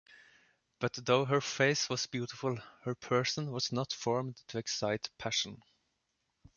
[0.79, 5.61] But though her face was beautiful, her person was not formed to excite passion.